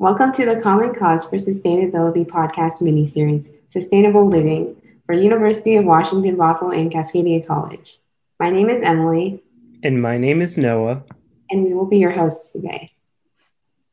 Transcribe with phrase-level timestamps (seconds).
[0.00, 6.38] Welcome to the Common Cause for Sustainability podcast miniseries, Sustainable Living, for University of Washington
[6.38, 7.98] Bothell and Cascadia College.
[8.38, 9.44] My name is Emily.
[9.82, 11.02] And my name is Noah.
[11.50, 12.92] And we will be your hosts today.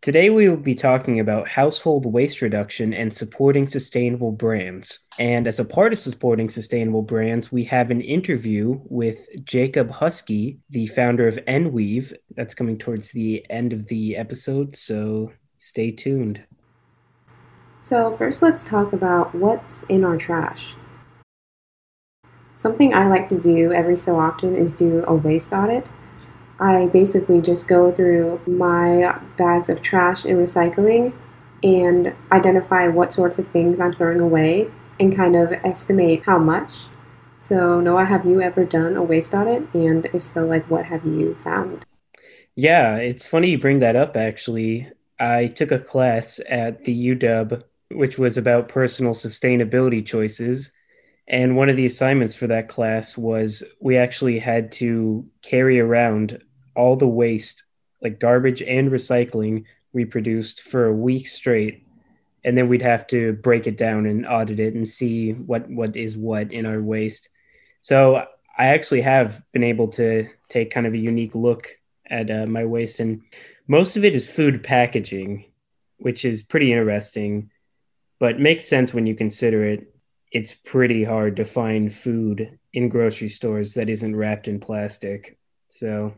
[0.01, 4.99] Today, we will be talking about household waste reduction and supporting sustainable brands.
[5.19, 10.59] And as a part of supporting sustainable brands, we have an interview with Jacob Husky,
[10.69, 12.13] the founder of Enweave.
[12.33, 16.43] That's coming towards the end of the episode, so stay tuned.
[17.79, 20.75] So, first, let's talk about what's in our trash.
[22.55, 25.91] Something I like to do every so often is do a waste audit
[26.59, 31.13] I basically just go through my bags of trash and recycling
[31.63, 36.85] and identify what sorts of things I'm throwing away and kind of estimate how much.
[37.39, 39.71] So, Noah, have you ever done a waste audit?
[39.73, 41.85] And if so, like what have you found?
[42.55, 44.91] Yeah, it's funny you bring that up actually.
[45.19, 50.71] I took a class at the UW, which was about personal sustainability choices.
[51.27, 56.41] And one of the assignments for that class was we actually had to carry around
[56.75, 57.63] all the waste,
[58.01, 61.83] like garbage and recycling, we produced for a week straight.
[62.43, 65.95] And then we'd have to break it down and audit it and see what, what
[65.95, 67.29] is what in our waste.
[67.81, 68.25] So
[68.57, 71.67] I actually have been able to take kind of a unique look
[72.09, 73.21] at uh, my waste, and
[73.67, 75.45] most of it is food packaging,
[75.97, 77.51] which is pretty interesting,
[78.19, 79.93] but makes sense when you consider it.
[80.31, 85.37] It's pretty hard to find food in grocery stores that isn't wrapped in plastic.
[85.69, 86.13] So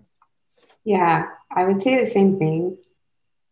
[0.84, 2.78] yeah, I would say the same thing.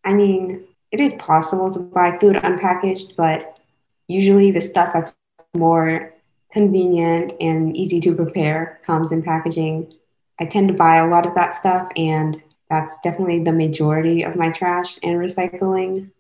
[0.03, 3.59] I mean, it is possible to buy food unpackaged, but
[4.07, 5.13] usually the stuff that's
[5.55, 6.13] more
[6.51, 9.93] convenient and easy to prepare comes in packaging.
[10.39, 14.35] I tend to buy a lot of that stuff, and that's definitely the majority of
[14.35, 16.11] my trash and recycling.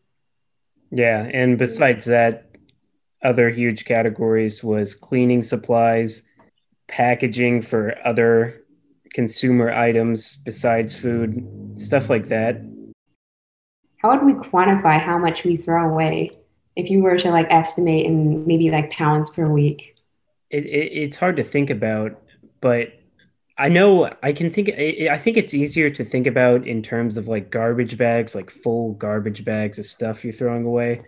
[0.91, 2.55] Yeah, and besides that,
[3.23, 6.21] other huge categories was cleaning supplies,
[6.87, 8.63] packaging for other
[9.13, 11.43] consumer items besides food,
[11.77, 12.61] stuff like that.
[13.97, 16.37] How would we quantify how much we throw away
[16.75, 19.95] if you were to like estimate in maybe like pounds per week?
[20.49, 22.21] It, it, it's hard to think about,
[22.61, 22.93] but
[23.59, 24.69] I know I can think.
[24.69, 28.93] I think it's easier to think about in terms of like garbage bags, like full
[28.93, 31.01] garbage bags of stuff you're throwing away.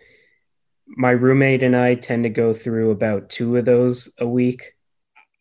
[0.88, 4.74] My roommate and I tend to go through about two of those a week.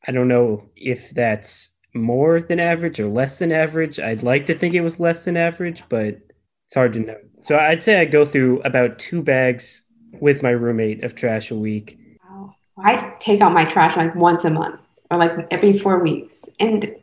[0.07, 3.99] I don't know if that's more than average or less than average.
[3.99, 6.19] I'd like to think it was less than average, but
[6.67, 7.17] it's hard to know.
[7.41, 9.83] So I'd say I go through about two bags
[10.21, 11.99] with my roommate of trash a week.
[12.29, 12.55] Wow.
[12.79, 14.81] I take out my trash like once a month
[15.11, 16.45] or like every four weeks.
[16.59, 16.97] And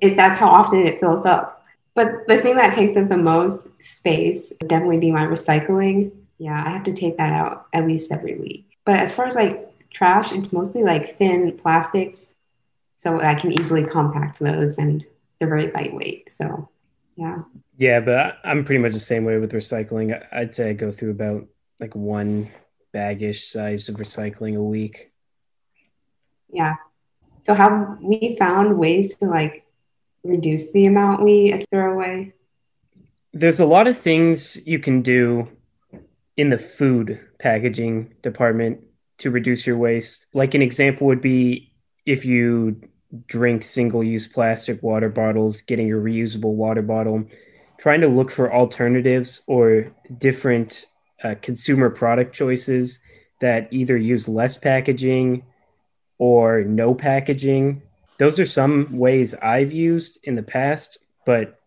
[0.00, 1.64] it, that's how often it fills up.
[1.94, 6.12] But the thing that takes up the most space would definitely be my recycling.
[6.38, 8.78] Yeah, I have to take that out at least every week.
[8.84, 12.34] But as far as like trash, it's mostly like thin plastics
[12.96, 15.04] so I can easily compact those and
[15.38, 16.32] they're very lightweight.
[16.32, 16.68] So
[17.16, 17.42] yeah.
[17.76, 20.22] Yeah, but I'm pretty much the same way with recycling.
[20.32, 21.46] I'd say I go through about
[21.80, 22.50] like one
[22.94, 25.12] bagish size of recycling a week.
[26.50, 26.76] Yeah.
[27.42, 29.64] So have we found ways to like
[30.24, 32.34] reduce the amount we throw away?
[33.32, 35.48] There's a lot of things you can do
[36.36, 38.80] in the food packaging department
[39.18, 40.26] to reduce your waste.
[40.34, 41.72] Like an example would be
[42.06, 42.80] if you
[43.26, 47.24] drink single use plastic water bottles, getting a reusable water bottle,
[47.78, 50.86] trying to look for alternatives or different
[51.22, 52.98] uh, consumer product choices
[53.40, 55.42] that either use less packaging
[56.20, 57.80] or no packaging.
[58.18, 61.58] Those are some ways I've used in the past, but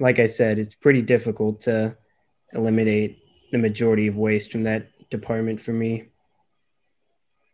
[0.00, 1.96] like I said, it's pretty difficult to
[2.52, 3.22] eliminate
[3.52, 6.08] the majority of waste from that department for me.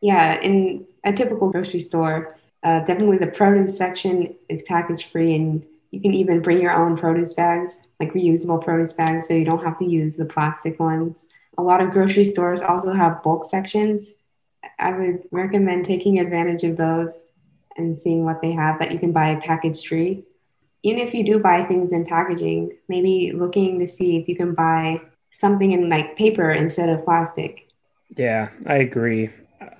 [0.00, 5.62] Yeah, in a typical grocery store, uh, definitely the produce section is package free, and
[5.90, 9.62] you can even bring your own produce bags, like reusable produce bags, so you don't
[9.62, 11.26] have to use the plastic ones.
[11.58, 14.14] A lot of grocery stores also have bulk sections.
[14.78, 17.12] I would recommend taking advantage of those
[17.76, 20.24] and seeing what they have that you can buy package free.
[20.82, 24.54] Even if you do buy things in packaging, maybe looking to see if you can
[24.54, 25.00] buy
[25.30, 27.68] something in like paper instead of plastic.
[28.16, 29.30] Yeah, I agree.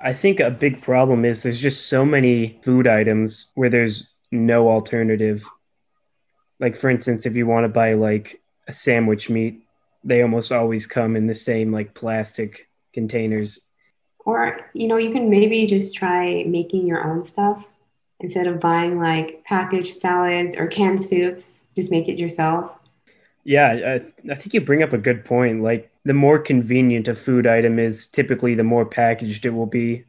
[0.03, 4.69] I think a big problem is there's just so many food items where there's no
[4.69, 5.45] alternative.
[6.59, 9.63] Like for instance, if you want to buy like a sandwich meat,
[10.03, 13.61] they almost always come in the same like plastic containers.
[14.25, 17.65] Or, you know, you can maybe just try making your own stuff
[18.21, 22.71] instead of buying like packaged salads or canned soups, just make it yourself.
[23.45, 25.63] Yeah, I, I think you bring up a good point.
[25.63, 30.05] Like the more convenient a food item is, typically the more packaged it will be.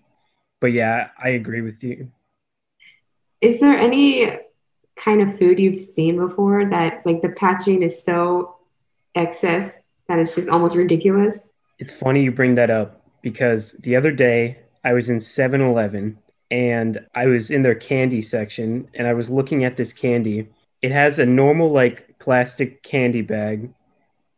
[0.62, 2.12] But yeah, I agree with you.
[3.42, 4.38] Is there any
[4.96, 8.56] kind of food you've seen before that like the packaging is so
[9.14, 9.78] excess
[10.08, 11.50] that it's just almost ridiculous?
[11.78, 16.20] It's funny you bring that up because the other day I was in 7 Eleven
[16.52, 20.48] and I was in their candy section and I was looking at this candy.
[20.84, 23.72] It has a normal, like, plastic candy bag,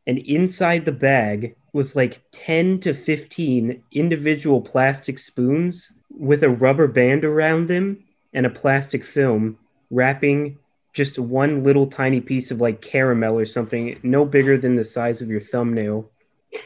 [0.07, 6.88] and inside the bag was like 10 to 15 individual plastic spoons with a rubber
[6.88, 9.57] band around them and a plastic film
[9.92, 10.57] wrapping
[10.94, 15.22] just one little tiny piece of like caramel or something, no bigger than the size
[15.22, 16.10] of your thumbnail.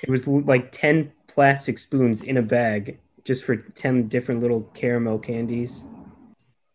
[0.03, 5.19] It was like 10 plastic spoons in a bag just for 10 different little caramel
[5.19, 5.83] candies.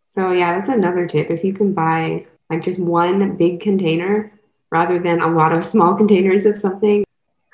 [0.08, 1.30] So, yeah, that's another tip.
[1.30, 4.32] If you can buy like just one big container
[4.70, 7.04] rather than a lot of small containers of something,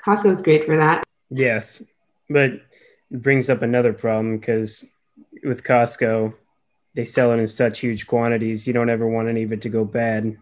[0.05, 1.03] Costco is great for that.
[1.29, 1.81] Yes.
[2.29, 2.51] But
[3.11, 4.85] it brings up another problem because
[5.43, 6.33] with Costco,
[6.95, 9.69] they sell it in such huge quantities, you don't ever want any of it to
[9.69, 10.37] go bad.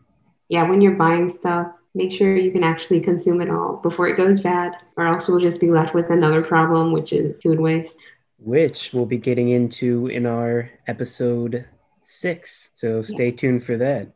[0.50, 4.18] Yeah, when you're buying stuff, make sure you can actually consume it all before it
[4.18, 8.00] goes bad, or else we'll just be left with another problem, which is food waste
[8.42, 11.66] which we'll be getting into in our episode
[12.02, 12.72] six.
[12.76, 13.36] So stay yeah.
[13.36, 14.10] tuned for that.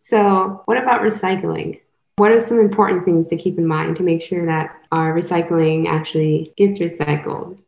[0.00, 1.80] So, what about recycling?
[2.16, 5.86] What are some important things to keep in mind to make sure that our recycling
[5.86, 7.58] actually gets recycled?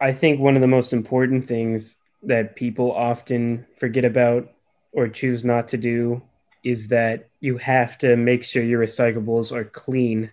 [0.00, 4.50] I think one of the most important things that people often forget about
[4.92, 6.22] or choose not to do
[6.64, 10.32] is that you have to make sure your recyclables are clean.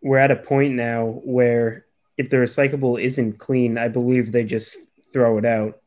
[0.00, 1.84] We're at a point now where
[2.16, 4.76] if the recyclable isn't clean, I believe they just
[5.12, 5.80] throw it out.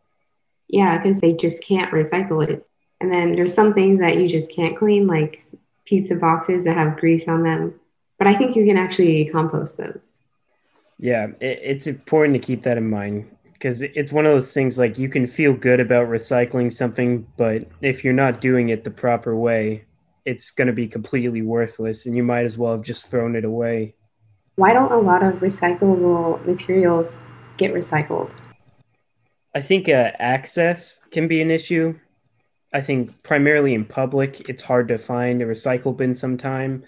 [0.68, 2.68] Yeah, because they just can't recycle it.
[3.00, 5.42] And then there's some things that you just can't clean, like
[5.86, 7.80] pizza boxes that have grease on them.
[8.18, 10.18] But I think you can actually compost those.
[11.00, 15.00] Yeah, it's important to keep that in mind because it's one of those things like
[15.00, 19.36] you can feel good about recycling something, but if you're not doing it the proper
[19.36, 19.86] way,
[20.26, 23.46] it's going to be completely worthless and you might as well have just thrown it
[23.46, 23.96] away.
[24.56, 27.26] Why don't a lot of recyclable materials
[27.58, 28.38] get recycled?
[29.56, 32.00] I think uh, access can be an issue.
[32.74, 36.84] I think primarily in public, it's hard to find a recycle bin sometime,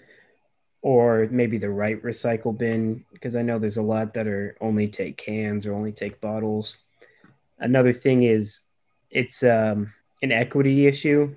[0.82, 4.88] or maybe the right recycle bin, because I know there's a lot that are only
[4.88, 6.78] take cans or only take bottles.
[7.58, 8.62] Another thing is
[9.10, 9.92] it's um,
[10.22, 11.34] an equity issue.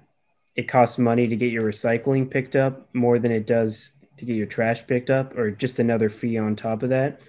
[0.55, 4.35] It costs money to get your recycling picked up more than it does to get
[4.35, 7.19] your trash picked up or just another fee on top of that.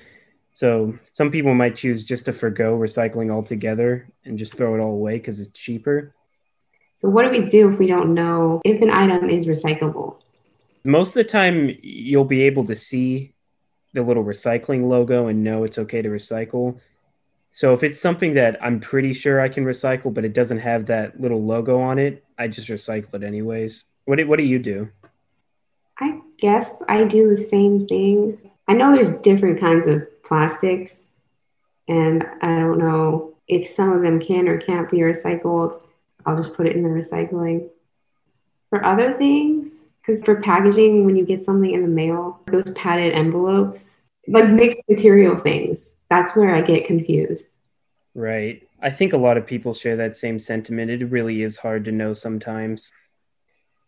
[0.52, 4.92] So some people might choose just to forego recycling altogether and just throw it all
[4.92, 6.14] away because it's cheaper.
[6.94, 10.18] So what do we do if we don't know if an item is recyclable?
[10.84, 13.32] Most of the time you'll be able to see
[13.94, 16.78] the little recycling logo and know it's okay to recycle.
[17.52, 20.86] So if it's something that I'm pretty sure I can recycle, but it doesn't have
[20.86, 23.84] that little logo on it, I just recycle it anyways.
[24.04, 24.90] What do, what do you do?
[25.98, 28.50] I guess I do the same thing.
[28.66, 31.08] I know there's different kinds of plastics,
[31.88, 35.86] and I don't know if some of them can or can't be recycled.
[36.26, 37.68] I'll just put it in the recycling.
[38.70, 43.14] For other things, because for packaging, when you get something in the mail, those padded
[43.14, 47.56] envelopes, like mixed material things, that's where I get confused.
[48.14, 48.68] Right.
[48.82, 50.90] I think a lot of people share that same sentiment.
[50.90, 52.92] It really is hard to know sometimes.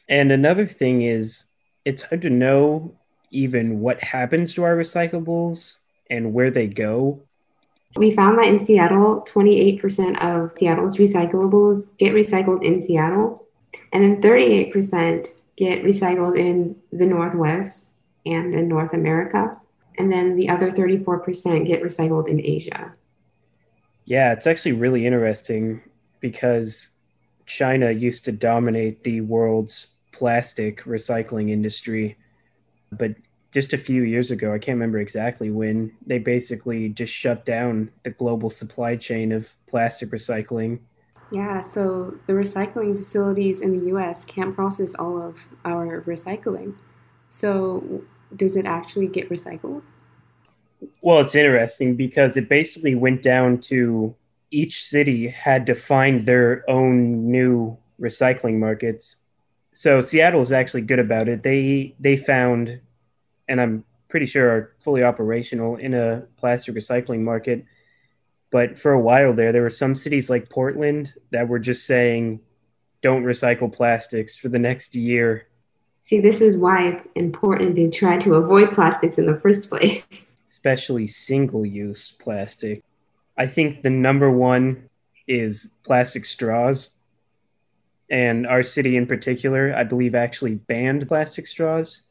[0.09, 1.45] And another thing is,
[1.85, 2.97] it's hard to know
[3.31, 5.77] even what happens to our recyclables
[6.09, 7.21] and where they go.
[7.97, 13.47] We found that in Seattle, 28% of Seattle's recyclables get recycled in Seattle,
[13.93, 19.59] and then 38% get recycled in the Northwest and in North America,
[19.99, 22.93] and then the other 34% get recycled in Asia.
[24.05, 25.81] Yeah, it's actually really interesting
[26.21, 26.91] because
[27.47, 32.17] China used to dominate the world's plastic recycling industry.
[32.93, 33.15] But
[33.53, 37.91] just a few years ago, I can't remember exactly when, they basically just shut down
[38.05, 40.81] the global supply chain of plastic recycling.
[41.31, 46.77] Yeah, so the recycling facilities in the US can't process all of our recycling.
[47.31, 48.03] So,
[48.35, 49.83] does it actually get recycled?
[51.01, 54.15] Well, it's interesting because it basically went down to
[54.51, 59.17] each city had to find their own new recycling markets
[59.77, 61.43] so Seattle is actually good about it.
[61.43, 62.81] They they found,
[63.47, 67.63] and I'm pretty sure are fully operational in a plastic recycling market.
[68.51, 72.41] But for a while there, there were some cities like Portland that were just saying,
[73.03, 75.47] "Don't recycle plastics for the next year."
[76.01, 80.03] See, this is why it's important to try to avoid plastics in the first place.
[80.49, 82.85] Especially single use plastic.
[83.37, 84.89] I think the number one
[85.27, 86.91] is plastic straws.
[88.09, 92.03] And our city in particular, I believe, actually banned plastic straws.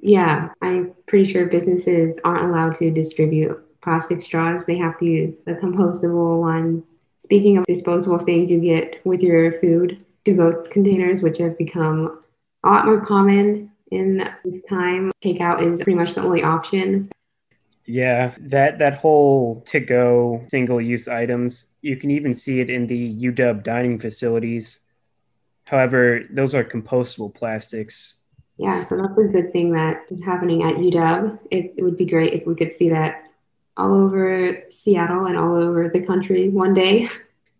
[0.00, 4.66] Yeah, I'm pretty sure businesses aren't allowed to distribute plastic straws.
[4.66, 6.96] They have to use the compostable ones.
[7.18, 12.20] Speaking of disposable things you get with your food, to go containers, which have become
[12.64, 15.12] a lot more common in this time.
[15.22, 17.10] Takeout is pretty much the only option.
[17.84, 22.86] Yeah, that that whole to go single use items, you can even see it in
[22.86, 24.80] the UW dining facilities.
[25.64, 28.14] However, those are compostable plastics.
[28.58, 31.38] Yeah, so that's a good thing that is happening at UW.
[31.50, 33.21] It, it would be great if we could see that
[33.76, 37.08] all over Seattle and all over the country one day.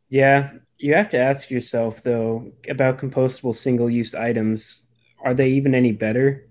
[0.09, 4.83] Yeah, you have to ask yourself though about compostable single use items
[5.25, 6.49] are they even any better?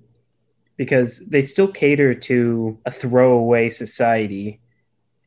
[0.77, 4.59] Because they still cater to a throwaway society,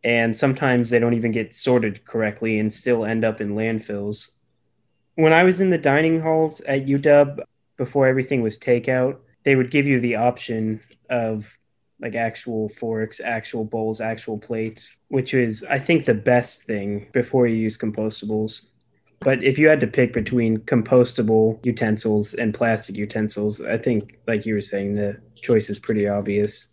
[0.02, 4.30] and sometimes they don't even get sorted correctly and still end up in landfills.
[5.14, 7.38] When I was in the dining halls at UW
[7.76, 11.56] before everything was takeout, they would give you the option of
[12.00, 17.46] like actual forks, actual bowls, actual plates, which is, I think, the best thing before
[17.46, 18.62] you use compostables.
[19.20, 24.44] But if you had to pick between compostable utensils and plastic utensils, I think, like
[24.44, 26.68] you were saying, the choice is pretty obvious.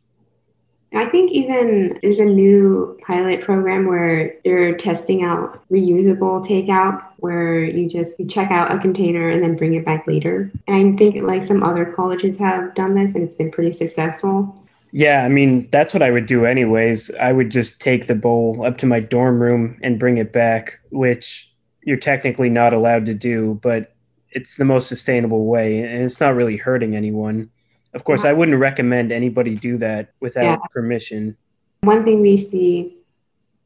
[0.94, 7.64] I think even there's a new pilot program where they're testing out reusable takeout, where
[7.64, 10.52] you just you check out a container and then bring it back later.
[10.68, 14.62] And I think like some other colleges have done this, and it's been pretty successful.
[14.92, 17.12] Yeah, I mean that's what I would do anyways.
[17.20, 20.80] I would just take the bowl up to my dorm room and bring it back,
[20.90, 21.50] which
[21.84, 23.96] you're technically not allowed to do, but
[24.32, 27.50] it's the most sustainable way and it's not really hurting anyone.
[27.94, 30.58] Of course, I wouldn't recommend anybody do that without yeah.
[30.72, 31.36] permission.
[31.82, 32.96] One thing we see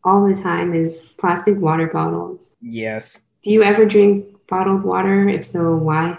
[0.04, 2.56] all the time is plastic water bottles.
[2.62, 3.22] Yes.
[3.44, 5.28] Do you ever drink bottled water?
[5.30, 6.18] If so, why?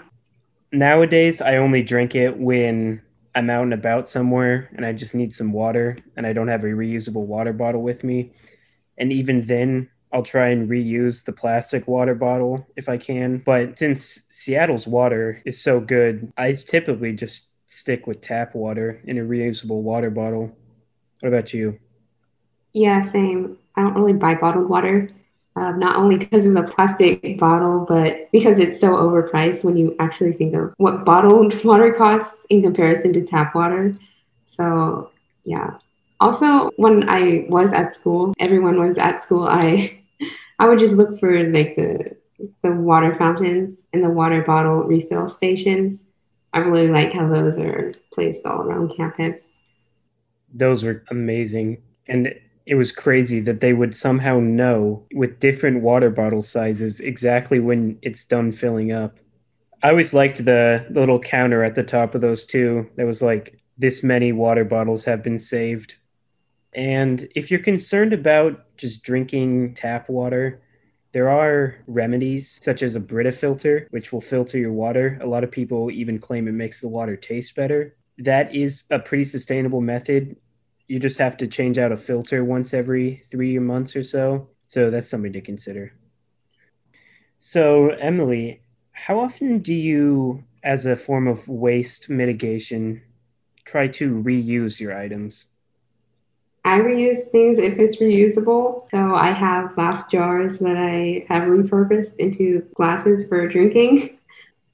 [0.72, 3.00] Nowadays, I only drink it when
[3.36, 6.64] I'm out and about somewhere and I just need some water and I don't have
[6.64, 8.32] a reusable water bottle with me.
[8.96, 13.42] And even then, I'll try and reuse the plastic water bottle if I can.
[13.44, 19.18] But since Seattle's water is so good, I typically just stick with tap water in
[19.18, 20.56] a reusable water bottle.
[21.20, 21.78] What about you?
[22.72, 23.58] Yeah, same.
[23.74, 25.10] I don't really buy bottled water,
[25.56, 29.96] uh, not only because of the plastic bottle, but because it's so overpriced when you
[29.98, 33.94] actually think of what bottled water costs in comparison to tap water.
[34.44, 35.10] So,
[35.44, 35.78] yeah.
[36.20, 39.98] Also, when I was at school, everyone was at school, I
[40.58, 42.16] I would just look for like the
[42.62, 46.06] the water fountains and the water bottle refill stations.
[46.52, 49.62] I really like how those are placed all around campus.
[50.52, 51.82] Those were amazing.
[52.08, 52.34] And
[52.66, 57.98] it was crazy that they would somehow know with different water bottle sizes exactly when
[58.02, 59.18] it's done filling up.
[59.82, 63.60] I always liked the, little counter at the top of those two that was like,
[63.78, 65.94] this many water bottles have been saved.
[66.72, 70.60] And if you're concerned about just drinking tap water,
[71.12, 75.18] there are remedies such as a Brita filter, which will filter your water.
[75.22, 77.96] A lot of people even claim it makes the water taste better.
[78.18, 80.36] That is a pretty sustainable method.
[80.88, 84.48] You just have to change out a filter once every three months or so.
[84.68, 85.92] So that's something to consider.
[87.38, 88.62] So, Emily,
[88.92, 93.02] how often do you, as a form of waste mitigation,
[93.64, 95.46] try to reuse your items?
[96.64, 98.90] I reuse things if it's reusable.
[98.90, 104.18] So I have glass jars that I have repurposed into glasses for drinking.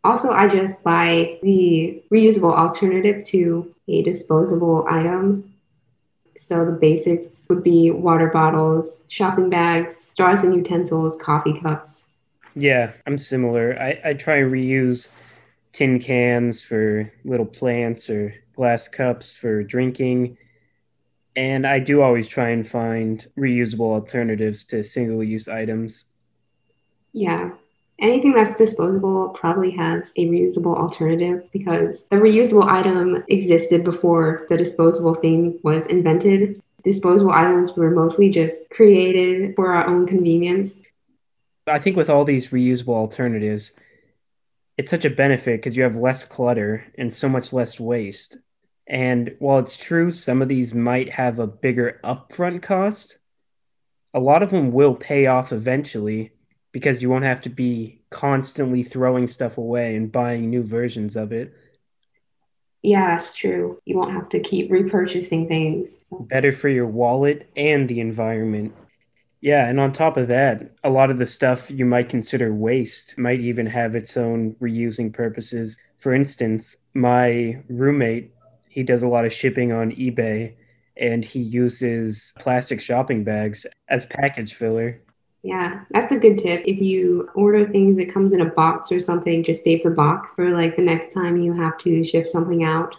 [0.04, 5.51] Also, I just buy the reusable alternative to a disposable item.
[6.36, 12.08] So the basics would be water bottles, shopping bags, straws and utensils, coffee cups.
[12.54, 13.78] Yeah, I'm similar.
[13.80, 15.08] I, I try and reuse
[15.72, 20.36] tin cans for little plants or glass cups for drinking
[21.36, 26.04] and I do always try and find reusable alternatives to single use items.
[27.12, 27.52] Yeah.
[28.02, 34.56] Anything that's disposable probably has a reusable alternative because the reusable item existed before the
[34.56, 36.60] disposable thing was invented.
[36.82, 40.82] Disposable items were mostly just created for our own convenience.
[41.68, 43.70] I think with all these reusable alternatives,
[44.76, 48.36] it's such a benefit because you have less clutter and so much less waste.
[48.88, 53.18] And while it's true some of these might have a bigger upfront cost,
[54.12, 56.32] a lot of them will pay off eventually
[56.72, 61.32] because you won't have to be constantly throwing stuff away and buying new versions of
[61.32, 61.54] it.
[62.82, 63.78] Yeah, that's true.
[63.84, 65.96] You won't have to keep repurchasing things.
[66.08, 66.26] So.
[66.28, 68.74] Better for your wallet and the environment.
[69.40, 73.18] Yeah, and on top of that, a lot of the stuff you might consider waste
[73.18, 75.76] might even have its own reusing purposes.
[75.98, 78.32] For instance, my roommate,
[78.68, 80.54] he does a lot of shipping on eBay
[80.96, 85.02] and he uses plastic shopping bags as package filler.
[85.42, 86.62] Yeah, that's a good tip.
[86.66, 90.32] If you order things that comes in a box or something, just save the box
[90.34, 92.94] for like the next time you have to ship something out.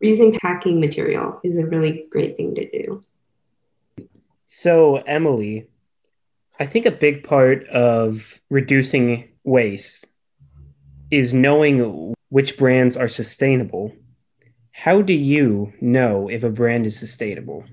[0.00, 3.02] Using packing material is a really great thing to do.
[4.44, 5.66] So, Emily,
[6.60, 10.06] I think a big part of reducing waste
[11.10, 13.92] is knowing which brands are sustainable.
[14.72, 17.64] How do you know if a brand is sustainable?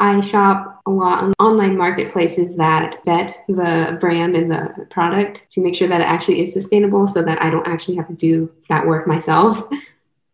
[0.00, 5.62] I shop a lot on online marketplaces that vet the brand and the product to
[5.62, 8.52] make sure that it actually is sustainable so that I don't actually have to do
[8.68, 9.68] that work myself.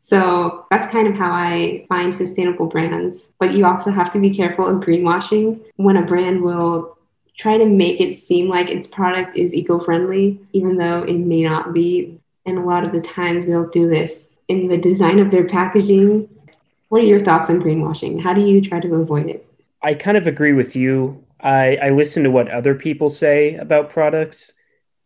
[0.03, 3.29] So that's kind of how I find sustainable brands.
[3.39, 6.99] But you also have to be careful of greenwashing when a brand will
[7.37, 11.43] try to make it seem like its product is eco friendly, even though it may
[11.43, 12.19] not be.
[12.47, 16.29] And a lot of the times they'll do this in the design of their packaging.
[16.89, 18.21] What are your thoughts on greenwashing?
[18.21, 19.47] How do you try to avoid it?
[19.83, 21.25] I kind of agree with you.
[21.41, 24.53] I, I listen to what other people say about products,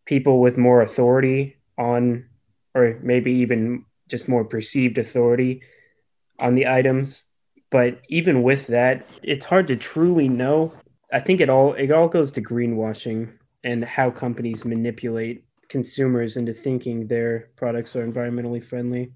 [0.04, 2.26] people with more authority on,
[2.74, 5.62] or maybe even just more perceived authority
[6.38, 7.24] on the items.
[7.70, 10.72] But even with that, it's hard to truly know.
[11.12, 16.52] I think it all it all goes to greenwashing and how companies manipulate consumers into
[16.52, 19.12] thinking their products are environmentally friendly.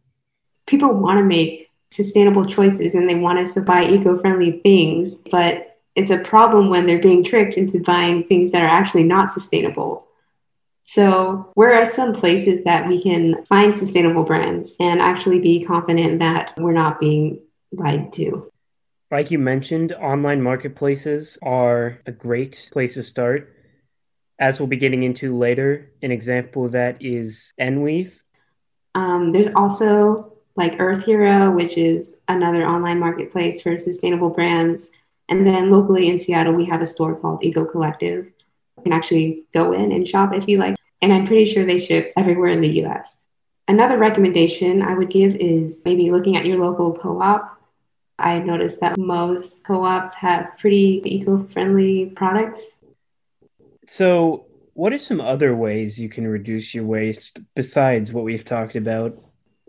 [0.67, 5.69] People want to make sustainable choices and they want us to buy eco-friendly things but
[5.99, 10.07] it's a problem when they're being tricked into buying things that are actually not sustainable.
[10.85, 16.21] So where are some places that we can find sustainable brands and actually be confident
[16.21, 17.41] that we're not being
[17.73, 18.49] lied to.
[19.11, 23.53] Like you mentioned online marketplaces are a great place to start
[24.39, 25.91] as we'll be getting into later.
[26.01, 28.21] An example that is nweave
[28.95, 34.91] um, there's also like Earth Hero, which is another online marketplace for sustainable brands.
[35.29, 38.27] And then locally in Seattle, we have a store called Eco Collective.
[38.77, 40.77] You can actually go in and shop if you like.
[41.01, 43.29] And I'm pretty sure they ship everywhere in the US.
[43.69, 47.57] Another recommendation I would give is maybe looking at your local co op.
[48.19, 52.79] I noticed that most co ops have pretty eco friendly products.
[53.87, 58.75] So, what are some other ways you can reduce your waste besides what we've talked
[58.75, 59.19] about?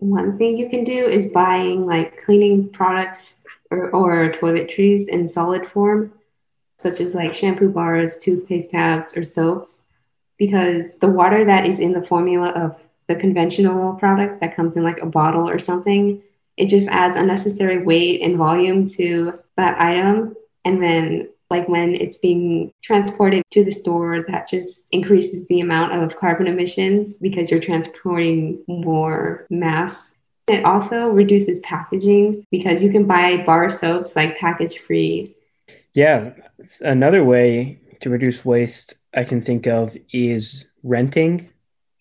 [0.00, 3.34] One thing you can do is buying like cleaning products
[3.70, 6.12] or, or toiletries in solid form,
[6.78, 9.82] such as like shampoo bars, toothpaste tabs, or soaps,
[10.38, 12.76] because the water that is in the formula of
[13.08, 16.22] the conventional product that comes in like a bottle or something,
[16.56, 20.34] it just adds unnecessary weight and volume to that item.
[20.64, 25.92] And then like when it's being transported to the store, that just increases the amount
[25.92, 30.14] of carbon emissions because you're transporting more mass.
[30.46, 35.34] It also reduces packaging because you can buy bar soaps like package free.
[35.92, 36.32] Yeah,
[36.80, 41.50] another way to reduce waste I can think of is renting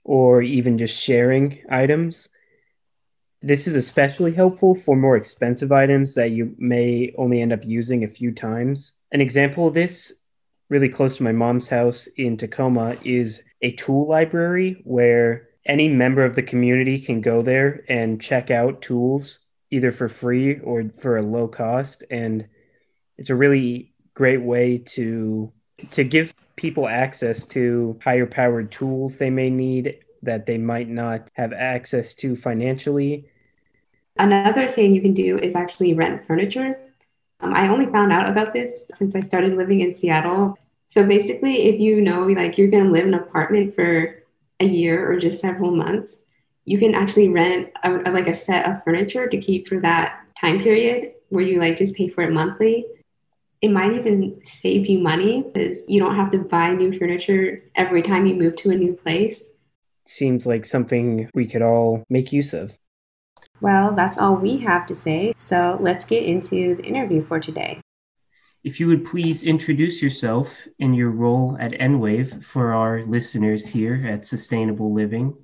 [0.03, 2.29] or even just sharing items.
[3.41, 8.03] This is especially helpful for more expensive items that you may only end up using
[8.03, 8.93] a few times.
[9.11, 10.13] An example of this,
[10.69, 16.23] really close to my mom's house in Tacoma, is a tool library where any member
[16.23, 19.39] of the community can go there and check out tools
[19.71, 22.03] either for free or for a low cost.
[22.09, 22.47] And
[23.17, 25.51] it's a really great way to
[25.91, 31.31] to give people access to higher powered tools they may need that they might not
[31.35, 33.25] have access to financially.
[34.17, 36.77] Another thing you can do is actually rent furniture.
[37.41, 40.57] Um, I only found out about this since I started living in Seattle.
[40.87, 44.21] So basically, if you know like you're going to live in an apartment for
[44.59, 46.25] a year or just several months,
[46.65, 50.21] you can actually rent a, a, like a set of furniture to keep for that
[50.39, 52.85] time period where you like just pay for it monthly.
[53.61, 58.01] It might even save you money because you don't have to buy new furniture every
[58.01, 59.53] time you move to a new place
[60.09, 62.77] seems like something we could all make use of.
[63.61, 67.81] Well, that's all we have to say, so let's get into the interview for today.
[68.63, 74.05] If you would please introduce yourself and your role at nWeave for our listeners here
[74.07, 75.35] at Sustainable Living.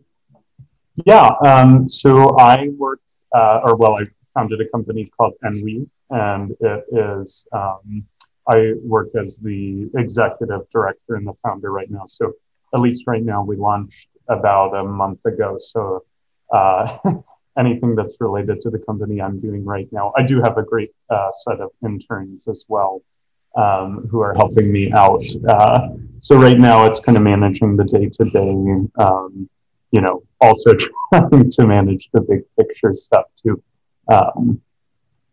[1.06, 3.01] Yeah, um, so I work,
[3.34, 8.06] uh, or well, I founded a company called nWeave, and it is, um,
[8.47, 12.06] I work as the executive director and the founder right now.
[12.08, 12.34] So
[12.73, 15.58] at least right now, we launched about a month ago.
[15.60, 16.06] So
[16.54, 16.97] uh,
[17.58, 20.13] anything that's related to the company I'm doing right now.
[20.18, 23.02] I do have a great uh, set of interns as well
[23.56, 25.24] um, who are helping me out.
[25.48, 25.89] Uh,
[26.20, 28.52] so right now it's kind of managing the day to day,
[29.91, 30.74] you know, also
[31.13, 33.62] trying to manage the big picture stuff too.
[34.12, 34.62] Um,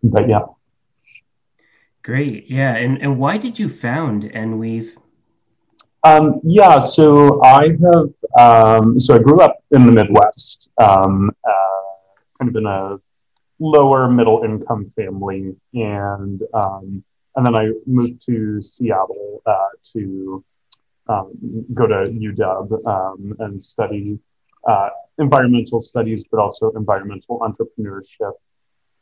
[0.02, 0.42] but yeah.
[2.02, 2.50] Great.
[2.50, 2.74] Yeah.
[2.76, 4.96] And, and why did you found Enweave?
[6.04, 11.91] Um, yeah, so I have, um, so I grew up in the Midwest, um, uh,
[12.42, 12.96] kind of in a
[13.58, 15.54] lower middle income family.
[15.74, 17.04] And, um,
[17.36, 19.56] and then I moved to Seattle uh,
[19.92, 20.44] to
[21.08, 24.18] um, go to UW um, and study
[24.68, 28.32] uh, environmental studies, but also environmental entrepreneurship.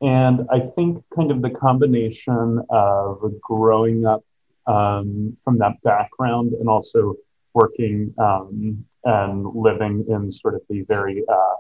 [0.03, 4.25] And I think kind of the combination of growing up
[4.67, 7.17] um, from that background and also
[7.53, 11.55] working um, and living in sort of the very uh,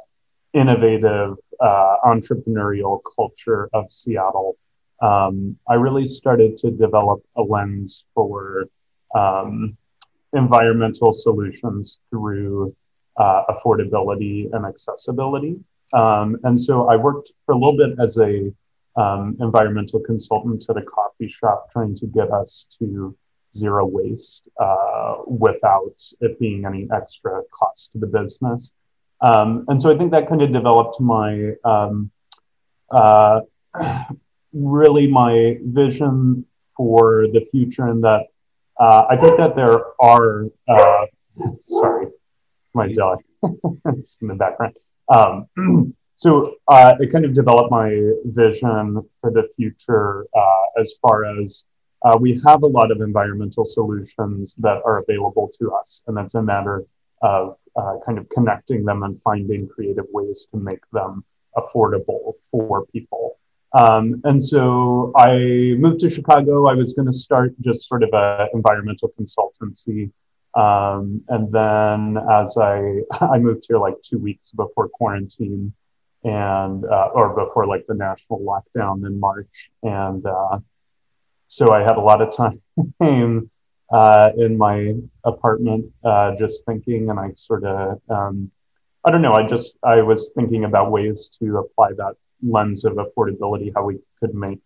[0.52, 4.56] innovative uh, entrepreneurial culture of Seattle,
[5.02, 8.68] um, I really started to develop a lens for
[9.14, 9.76] um,
[10.32, 12.74] environmental solutions through
[13.16, 15.56] uh, affordability and accessibility.
[15.92, 18.52] Um, and so I worked for a little bit as a
[18.96, 23.16] um, environmental consultant at a coffee shop, trying to get us to
[23.56, 28.72] zero waste uh, without it being any extra cost to the business.
[29.22, 32.10] Um, and so I think that kind of developed my um,
[32.90, 33.40] uh,
[34.52, 36.44] really my vision
[36.76, 38.26] for the future, and that
[38.78, 41.06] uh, I think that there are uh,
[41.64, 42.06] sorry
[42.72, 43.18] my dog
[43.86, 44.76] it's in the background.
[45.08, 47.90] Um, so uh, it kind of developed my
[48.24, 51.64] vision for the future uh, as far as
[52.02, 56.34] uh, we have a lot of environmental solutions that are available to us, and that's
[56.34, 56.84] a matter
[57.22, 61.24] of uh, kind of connecting them and finding creative ways to make them
[61.56, 63.38] affordable for people.
[63.72, 65.38] Um, and so I
[65.78, 66.66] moved to Chicago.
[66.66, 70.10] I was going to start just sort of an environmental consultancy
[70.54, 75.72] um, and then as I I moved here like two weeks before quarantine
[76.24, 80.58] and uh, or before like the national lockdown in March, and uh,
[81.48, 82.60] so I had a lot of time
[83.90, 88.50] uh, in my apartment uh, just thinking, and I sort of um,
[89.04, 89.32] I don't know.
[89.32, 93.98] I just I was thinking about ways to apply that lens of affordability, how we
[94.18, 94.60] could make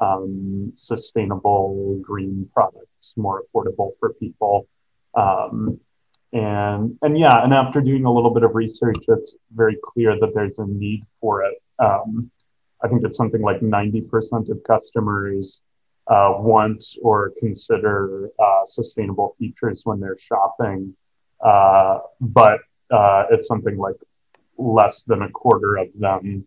[0.00, 4.68] um, sustainable green products more affordable for people.
[5.14, 5.80] Um,
[6.32, 10.34] and and yeah, and after doing a little bit of research, it's very clear that
[10.34, 11.54] there's a need for it.
[11.78, 12.30] Um,
[12.82, 15.60] I think it's something like 90% of customers
[16.08, 20.94] uh, want or consider uh, sustainable features when they're shopping,
[21.44, 23.96] uh, but uh, it's something like
[24.56, 26.46] less than a quarter of them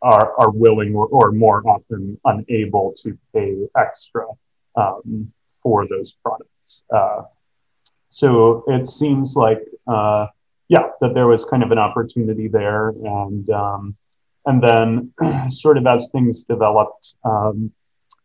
[0.00, 4.26] are, are willing or, or more often unable to pay extra
[4.74, 5.32] um,
[5.62, 6.82] for those products.
[6.92, 7.22] Uh,
[8.10, 10.26] so it seems like, uh,
[10.68, 13.96] yeah, that there was kind of an opportunity there, and um,
[14.46, 15.12] and then
[15.50, 17.70] sort of as things developed um,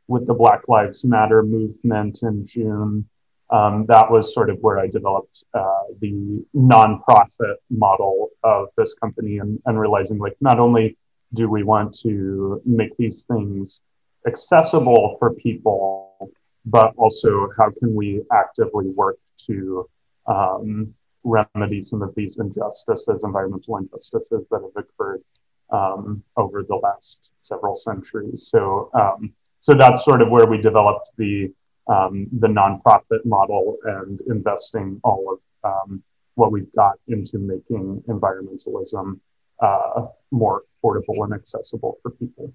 [0.07, 3.07] with the Black Lives Matter movement in June,
[3.49, 9.37] um, that was sort of where I developed uh, the nonprofit model of this company,
[9.39, 10.97] and, and realizing like not only
[11.33, 13.81] do we want to make these things
[14.25, 16.31] accessible for people,
[16.65, 19.89] but also how can we actively work to
[20.25, 20.93] um,
[21.23, 25.21] remedy some of these injustices, environmental injustices that have occurred
[25.69, 28.47] um, over the last several centuries.
[28.49, 29.33] So, um,
[29.67, 31.53] so that's sort of where we developed the
[31.89, 36.01] um, the nonprofit model and investing all of um,
[36.35, 39.19] what we've got into making environmentalism
[39.61, 42.53] uh, more affordable and accessible for people.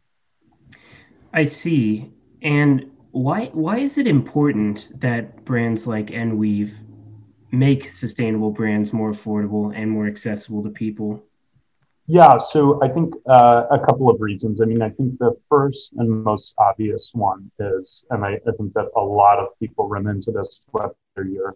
[1.35, 2.11] I see.
[2.41, 6.73] And why why is it important that brands like Enweave
[7.51, 11.23] make sustainable brands more affordable and more accessible to people?
[12.07, 14.61] Yeah, so I think uh, a couple of reasons.
[14.61, 18.75] I mean, I think the first and most obvious one is, and I, I think
[18.75, 21.55] that a lot of people run into this, whether you're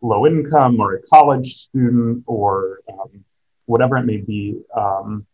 [0.00, 3.24] low income or a college student or um,
[3.66, 5.26] whatever it may be, um,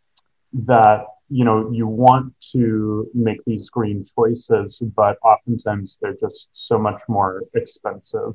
[0.52, 6.78] that you know you want to make these green choices, but oftentimes they're just so
[6.78, 8.34] much more expensive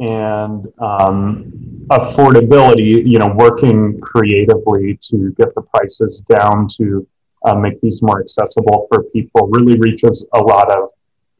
[0.00, 1.52] and um,
[1.88, 7.06] affordability, you know, working creatively to get the prices down to
[7.44, 10.90] uh, make these more accessible for people really reaches a lot of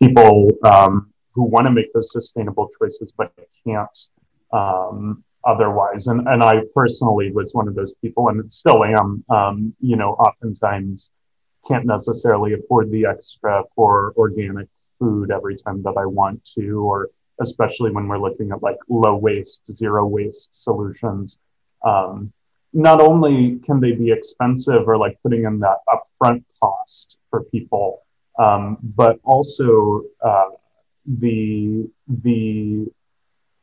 [0.02, 3.32] people um, who want to make those sustainable choices but
[3.64, 3.98] can't
[4.52, 6.06] um, otherwise.
[6.06, 9.24] And and I personally was one of those people, and still am.
[9.28, 11.10] Um, you know, oftentimes
[11.66, 17.10] can't necessarily afford the extra for organic food every time that I want to, or
[17.40, 21.38] especially when we're looking at like low waste, zero waste solutions.
[21.84, 22.32] Um,
[22.72, 28.02] not only can they be expensive or like putting in that upfront cost for people,
[28.38, 30.50] um, but also uh,
[31.06, 32.86] the the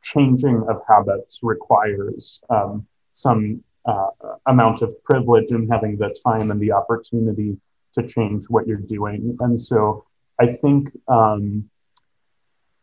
[0.02, 4.08] changing of habits requires um, some uh,
[4.46, 7.56] amount of privilege and having the time and the opportunity
[7.94, 9.36] to change what you're doing.
[9.40, 10.04] And so
[10.40, 11.68] I think um,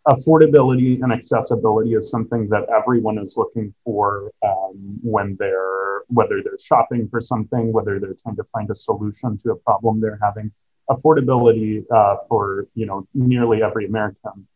[0.08, 6.58] affordability and accessibility is something that everyone is looking for um, when they're whether they're
[6.60, 10.52] shopping for something, whether they're trying to find a solution to a problem they're having.
[10.90, 14.48] Affordability uh, for you know nearly every American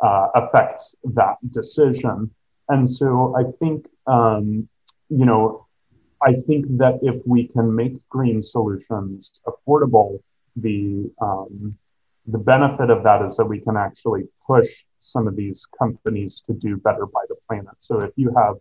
[0.00, 2.30] uh, affects that decision,
[2.68, 4.68] and so I think um,
[5.10, 5.66] you know
[6.22, 10.20] I think that if we can make green solutions affordable,
[10.56, 11.76] the um,
[12.26, 16.54] the benefit of that is that we can actually push some of these companies to
[16.54, 17.74] do better by the planet.
[17.78, 18.56] So if you have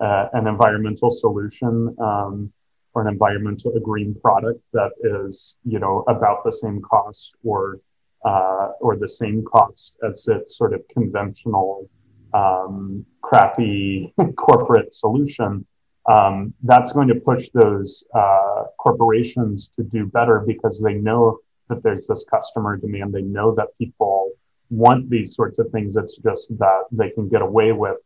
[0.00, 2.52] uh, an environmental solution um,
[2.94, 7.80] or an environmental a green product that is, you know, about the same cost or
[8.24, 11.88] uh, or the same cost as its sort of conventional
[12.34, 15.64] um, crappy corporate solution,
[16.08, 21.82] um, that's going to push those uh, corporations to do better because they know that
[21.82, 23.12] there's this customer demand.
[23.12, 24.32] They know that people
[24.70, 25.96] want these sorts of things.
[25.96, 27.96] It's just that they can get away with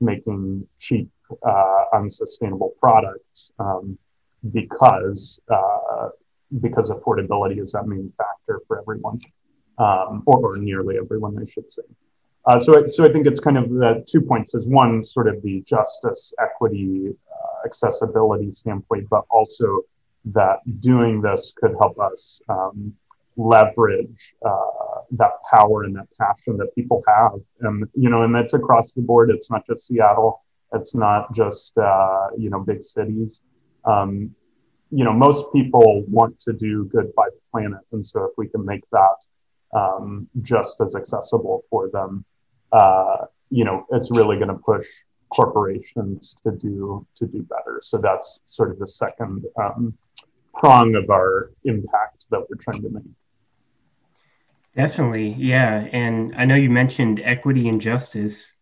[0.00, 1.10] making cheap,
[1.46, 3.98] uh, unsustainable products um,
[4.52, 6.08] because uh,
[6.60, 9.20] because affordability is that main factor for everyone,
[9.78, 11.82] um, or, or, nearly everyone, I should say.
[12.44, 15.40] Uh, so, so I think it's kind of the two points: is one sort of
[15.42, 19.82] the justice, equity, uh, accessibility standpoint, but also
[20.24, 22.92] that doing this could help us um,
[23.36, 27.32] leverage uh, that power and that passion that people have.
[27.60, 29.30] And, you know, and that's across the board.
[29.30, 30.42] It's not just Seattle.
[30.72, 33.40] It's not just, uh, you know, big cities.
[33.84, 34.34] Um,
[34.90, 37.80] you know, most people want to do good by the planet.
[37.92, 42.24] And so if we can make that um, just as accessible for them,
[42.72, 44.86] uh, you know, it's really going to push
[45.30, 47.80] corporations to do to do better.
[47.82, 49.94] So that's sort of the second um,
[50.54, 53.02] prong of our impact that we're trying to make.
[54.76, 55.88] Definitely, yeah.
[55.92, 58.52] And I know you mentioned equity and justice.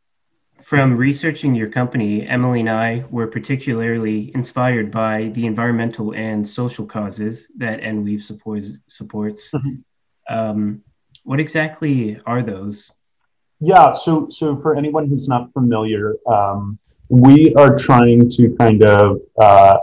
[0.64, 6.84] From researching your company, Emily and I were particularly inspired by the environmental and social
[6.84, 8.70] causes that NWeave supports.
[8.86, 9.50] supports.
[9.50, 10.34] Mm-hmm.
[10.34, 10.82] Um,
[11.24, 12.90] what exactly are those?
[13.60, 19.20] Yeah, so so for anyone who's not familiar, um, we are trying to kind of
[19.40, 19.78] uh,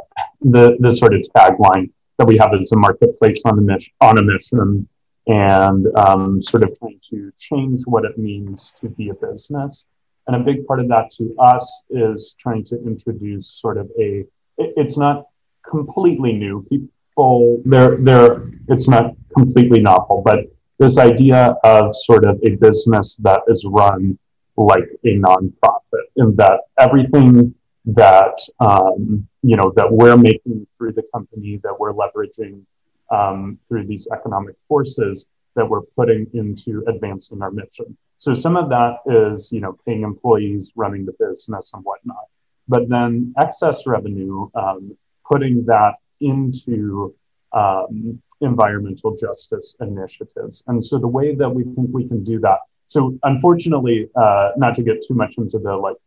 [0.53, 4.17] the the sort of tagline that we have as a marketplace on the mission on
[4.17, 4.87] a mission
[5.27, 9.85] and um, sort of trying to change what it means to be a business.
[10.27, 14.19] And a big part of that to us is trying to introduce sort of a,
[14.57, 15.27] it, it's not
[15.67, 16.65] completely new.
[16.69, 20.39] People, they're, they're, it's not completely novel, but
[20.77, 24.17] this idea of sort of a business that is run
[24.57, 27.53] like a nonprofit, and that everything
[27.85, 32.63] that um, you know that we're making through the company that we're leveraging
[33.11, 37.95] um, through these economic forces that we're putting into advancing our mission.
[38.17, 42.25] So some of that is, you know, paying employees, running the business, and whatnot.
[42.67, 44.97] But then excess revenue, um,
[45.31, 47.13] putting that into
[47.53, 50.63] um, environmental justice initiatives.
[50.67, 52.59] And so the way that we think we can do that.
[52.87, 55.97] So unfortunately, uh, not to get too much into the like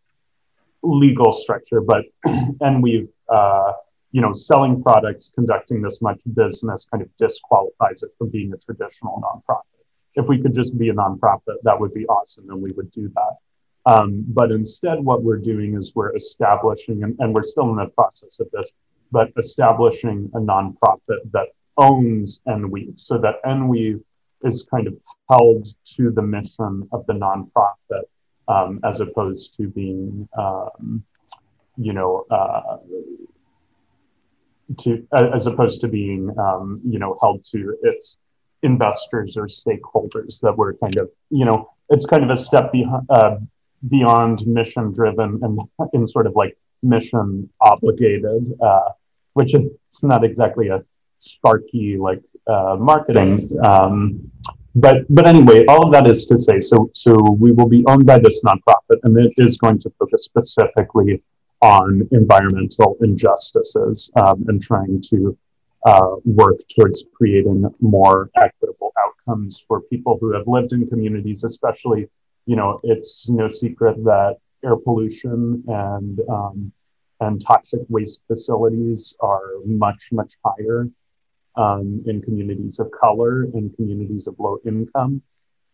[0.83, 3.73] legal structure, but nWeave uh,
[4.13, 8.57] you know, selling products, conducting this much business kind of disqualifies it from being a
[8.57, 9.63] traditional nonprofit.
[10.15, 13.11] If we could just be a nonprofit, that would be awesome, and we would do
[13.15, 13.37] that.
[13.93, 17.87] Um, but instead, what we're doing is we're establishing, and, and we're still in the
[17.87, 18.71] process of this,
[19.13, 24.03] but establishing a nonprofit that owns NWeave, so that NWeave
[24.43, 24.95] is kind of
[25.31, 28.03] held to the mission of the nonprofit
[28.49, 31.05] um, as opposed to being, um,
[31.81, 32.79] you know, uh,
[34.77, 38.19] to as opposed to being um, you know held to its
[38.63, 43.07] investors or stakeholders that were kind of you know it's kind of a step behind,
[43.11, 43.37] uh,
[43.89, 45.61] beyond mission driven and
[45.93, 48.91] in sort of like mission obligated uh,
[49.35, 49.71] which is
[50.03, 50.83] not exactly a
[51.19, 54.21] sparky like uh, marketing um,
[54.75, 58.05] but but anyway all of that is to say so so we will be owned
[58.05, 61.23] by this nonprofit and it is going to focus specifically
[61.61, 65.37] on environmental injustices um, and trying to
[65.87, 72.09] uh, work towards creating more equitable outcomes for people who have lived in communities, especially,
[72.47, 76.73] you know, it's no secret that air pollution and um,
[77.21, 80.89] and toxic waste facilities are much, much higher
[81.57, 85.21] um, in communities of color and communities of low income.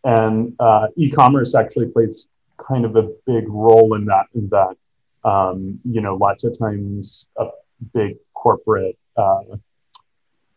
[0.04, 2.28] And uh, e-commerce actually plays
[2.66, 4.76] kind of a big role in that, in that,
[5.24, 7.46] um, you know, lots of times a
[7.92, 9.56] big corporate, uh,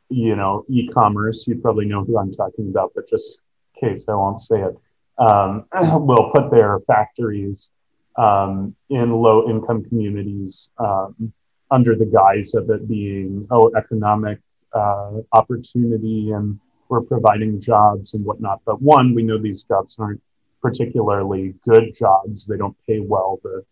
[0.09, 3.39] you know, e-commerce, you probably know who I'm talking about, but just
[3.81, 4.77] in case I won't say it,
[5.17, 5.65] um,
[6.05, 7.69] will put their factories
[8.17, 11.31] um, in low income communities um,
[11.71, 14.39] under the guise of it being, oh, economic
[14.73, 18.61] uh, opportunity and we're providing jobs and whatnot.
[18.65, 20.21] But one, we know these jobs aren't
[20.61, 22.45] particularly good jobs.
[22.45, 23.39] They don't pay well.
[23.43, 23.63] The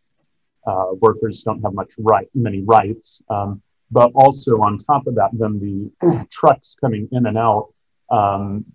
[0.66, 3.22] uh, workers don't have much right, many rights.
[3.30, 5.60] Um, but also on top of that, then
[6.02, 7.74] the trucks coming in and out,
[8.10, 8.66] um,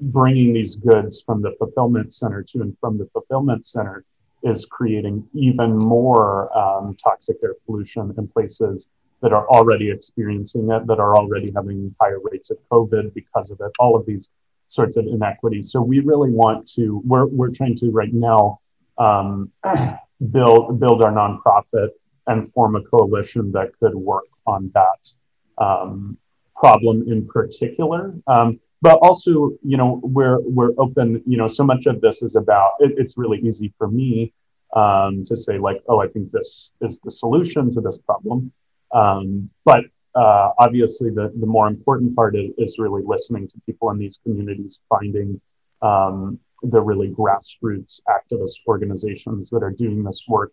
[0.00, 4.04] bringing these goods from the fulfillment center to and from the fulfillment center
[4.42, 8.86] is creating even more um, toxic air pollution in places
[9.22, 13.58] that are already experiencing it, that are already having higher rates of COVID because of
[13.60, 14.28] it, all of these
[14.68, 15.70] sorts of inequities.
[15.70, 18.60] So we really want to, we're, we're trying to right now
[18.98, 19.50] um,
[20.30, 21.88] build, build our nonprofit
[22.26, 26.16] and form a coalition that could work on that um,
[26.56, 28.14] problem in particular.
[28.26, 32.36] Um, but also, you know, we're, we're open, you know, so much of this is
[32.36, 34.32] about, it, it's really easy for me
[34.74, 38.52] um, to say like, oh, I think this is the solution to this problem.
[38.92, 43.90] Um, but uh, obviously, the, the more important part is, is, really listening to people
[43.90, 45.40] in these communities, finding
[45.82, 46.38] um,
[46.70, 50.52] the really grassroots activist organizations that are doing this work,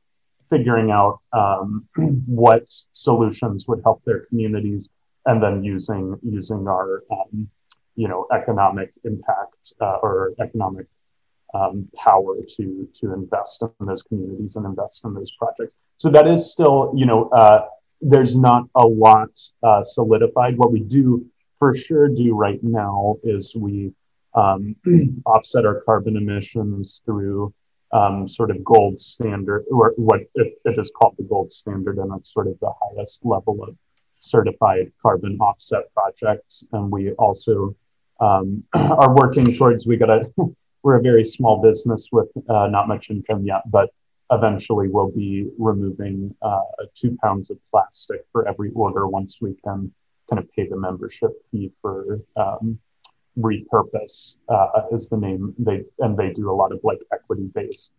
[0.50, 1.88] figuring out um,
[2.26, 4.90] what solutions would help their communities,
[5.26, 7.50] and then using using our um,
[7.96, 10.88] you know economic impact uh, or economic
[11.54, 15.76] um, power to to invest in those communities and invest in those projects.
[15.98, 17.30] So that is still you know.
[17.30, 17.68] Uh,
[18.02, 19.30] there's not a lot
[19.62, 20.58] uh, solidified.
[20.58, 21.24] What we do
[21.60, 23.94] for sure do right now is we
[24.34, 24.76] um,
[25.26, 27.54] offset our carbon emissions through
[27.94, 32.12] um, sort of gold standard, or what it, it is called the gold standard, and
[32.18, 33.76] it's sort of the highest level of
[34.22, 36.64] certified carbon offset projects.
[36.72, 37.76] And we also
[38.20, 39.86] um, are working towards.
[39.86, 40.32] We got a
[40.84, 43.90] we're a very small business with uh, not much income yet, but
[44.32, 46.62] eventually we'll be removing uh,
[46.96, 49.94] two pounds of plastic for every order once we can
[50.30, 52.80] kind of pay the membership fee for um,
[53.40, 55.54] repurpose uh, is the name.
[55.58, 57.92] They and they do a lot of like equity based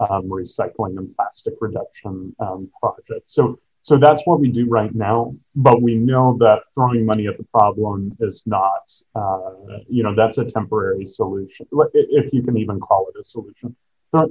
[0.00, 3.34] um, recycling and plastic reduction um, projects.
[3.34, 5.34] So so that's what we do right now.
[5.56, 9.52] But we know that throwing money at the problem is not uh,
[9.88, 11.66] you know that's a temporary solution.
[11.94, 13.74] If you can even call it a solution.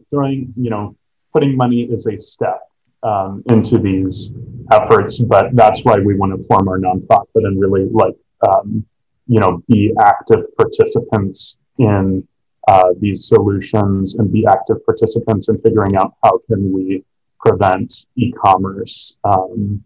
[0.09, 0.95] Throwing you know
[1.33, 2.61] putting money is a step
[3.03, 4.31] um, into these
[4.71, 8.15] efforts, but that's why we want to form our nonprofit and really like,
[8.47, 8.85] um,
[9.27, 12.27] you know, be active participants in
[12.67, 17.03] uh, these solutions and be active participants in figuring out how can we
[17.39, 19.83] prevent e-commerce um,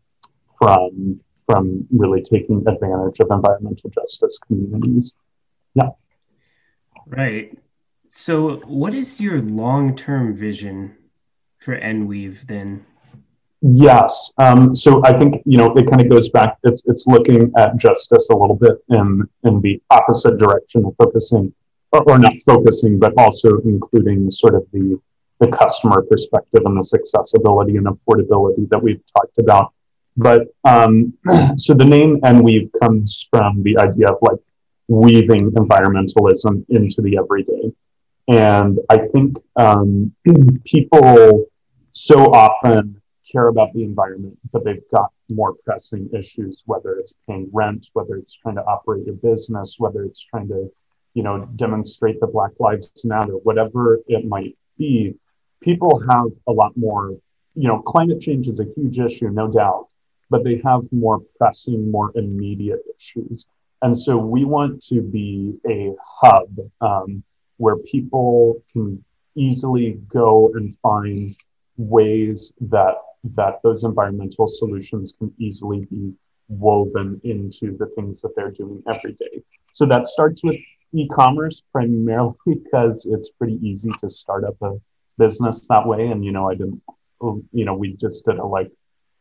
[0.57, 5.13] from from really taking advantage of environmental justice communities.
[5.73, 5.89] Yeah.
[7.05, 7.57] Right.
[8.13, 10.95] So, what is your long-term vision
[11.59, 12.85] for NWeave then?
[13.61, 14.31] Yes.
[14.39, 16.57] Um, so I think you know it kind of goes back.
[16.63, 21.53] It's it's looking at justice a little bit in in the opposite direction of focusing,
[21.91, 24.99] or, or not focusing, but also including sort of the
[25.39, 29.73] the customer perspective and this accessibility and affordability that we've talked about.
[30.17, 31.13] But um,
[31.57, 34.39] so the name NWeave comes from the idea of like
[34.87, 37.71] weaving environmentalism into the everyday.
[38.27, 40.13] And I think um,
[40.65, 41.45] people
[41.91, 43.00] so often
[43.31, 48.15] care about the environment, but they've got more pressing issues, whether it's paying rent, whether
[48.15, 50.71] it's trying to operate a business, whether it's trying to,
[51.13, 55.15] you know, demonstrate the Black Lives Matter, whatever it might be.
[55.61, 57.11] People have a lot more,
[57.55, 59.87] you know, climate change is a huge issue, no doubt,
[60.29, 63.45] but they have more pressing, more immediate issues.
[63.81, 66.49] And so we want to be a hub
[66.81, 67.23] um,
[67.57, 69.03] where people can
[69.35, 71.35] easily go and find
[71.81, 72.95] ways that
[73.35, 76.13] that those environmental solutions can easily be
[76.49, 79.43] woven into the things that they're doing every day.
[79.73, 80.57] So that starts with
[80.93, 84.73] e-commerce primarily because it's pretty easy to start up a
[85.17, 86.07] business that way.
[86.07, 86.81] And you know, I didn't,
[87.51, 88.71] you know, we just did a like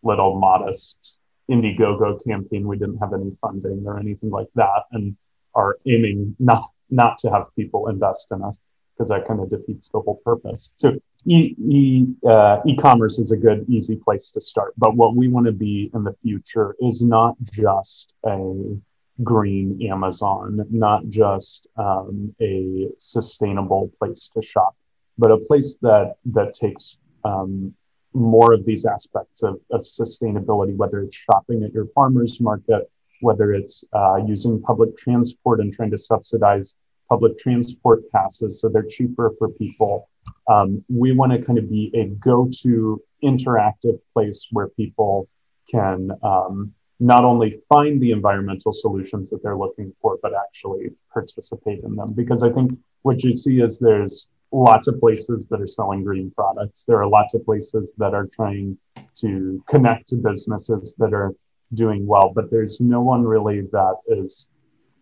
[0.02, 1.16] little modest
[1.50, 2.66] Indiegogo campaign.
[2.66, 5.16] We didn't have any funding or anything like that, and
[5.54, 8.58] are aiming not not to have people invest in us
[8.96, 10.70] because that kind of defeats the whole purpose.
[10.76, 10.92] So
[11.26, 14.74] e, e uh, e-commerce is a good, easy place to start.
[14.78, 18.76] But what we want to be in the future is not just a
[19.22, 24.74] green Amazon, not just um, a sustainable place to shop,
[25.18, 27.74] but a place that that takes um,
[28.12, 32.90] more of these aspects of, of sustainability, whether it's shopping at your farmer's market,
[33.20, 36.74] whether it's uh, using public transport and trying to subsidize
[37.08, 40.08] public transport passes so they're cheaper for people.
[40.50, 45.28] Um, we want to kind of be a go to interactive place where people
[45.70, 51.84] can um, not only find the environmental solutions that they're looking for, but actually participate
[51.84, 52.12] in them.
[52.12, 52.72] Because I think
[53.02, 56.84] what you see is there's lots of places that are selling green products.
[56.84, 58.76] There are lots of places that are trying
[59.16, 61.32] to connect to businesses that are
[61.74, 64.46] doing well, but there's no one really that is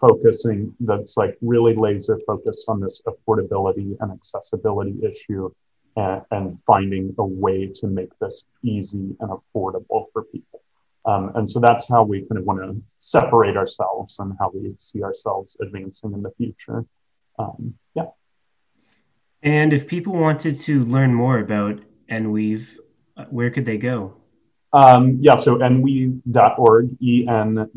[0.01, 5.51] focusing that's like really laser focused on this affordability and accessibility issue
[5.96, 10.62] and, and finding a way to make this easy and affordable for people.
[11.05, 14.74] Um, and so that's how we kind of want to separate ourselves and how we
[14.78, 16.84] see ourselves advancing in the future.
[17.38, 18.07] Um, yeah.
[19.42, 21.80] And if people wanted to learn more about
[22.11, 22.76] NWeave,
[23.16, 24.17] uh, where could they go?
[24.72, 27.70] Um, yeah, so enweave.org, E-N-W-E-A-V-E.org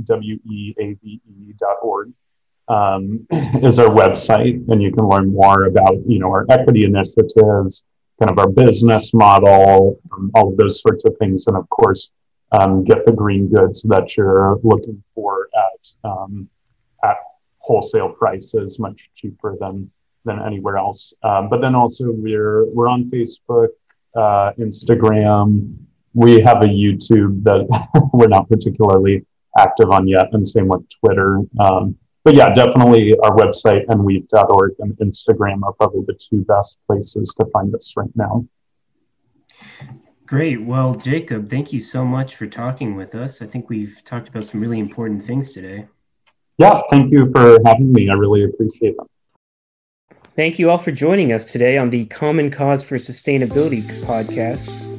[2.67, 7.83] um, is our website, and you can learn more about, you know, our equity initiatives,
[8.19, 12.11] kind of our business model, um, all of those sorts of things, and of course,
[12.51, 16.49] um, get the green goods that you're looking for at um,
[17.03, 17.15] at
[17.59, 19.89] wholesale prices, much cheaper than
[20.25, 21.13] than anywhere else.
[21.23, 23.69] Um, but then also we're we're on Facebook,
[24.15, 25.75] uh, Instagram.
[26.14, 29.26] We have a YouTube that we're not particularly
[29.57, 31.39] active on yet, and same with Twitter.
[31.59, 37.34] Um, but yeah, definitely our website enweave.org and Instagram are probably the two best places
[37.39, 38.45] to find us right now.
[40.28, 40.62] Great.
[40.64, 43.41] Well, Jacob, thank you so much for talking with us.
[43.41, 45.88] I think we've talked about some really important things today.
[46.57, 48.09] Yeah, thank you for having me.
[48.09, 50.18] I really appreciate it.
[50.36, 54.90] Thank you all for joining us today on the Common Cause for Sustainability podcast.